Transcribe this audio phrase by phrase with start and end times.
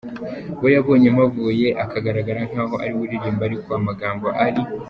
[0.61, 4.61] we yabonye mpavuye akagaragara nkaho ari we uririmba ariko amagambo ari.